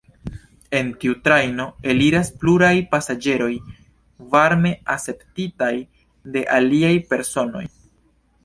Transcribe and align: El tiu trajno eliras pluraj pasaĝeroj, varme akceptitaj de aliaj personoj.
El 0.77 0.87
tiu 1.03 1.11
trajno 1.27 1.65
eliras 1.93 2.31
pluraj 2.45 2.73
pasaĝeroj, 2.95 3.51
varme 4.33 4.73
akceptitaj 4.97 5.73
de 6.37 6.47
aliaj 6.57 6.95
personoj. 7.13 7.67